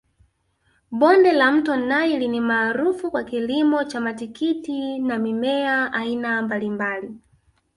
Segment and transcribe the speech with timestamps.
[0.91, 7.17] Bonde la mto naili ni maarufu kwa kilimo cha matikiti na mimea aina mbalimbali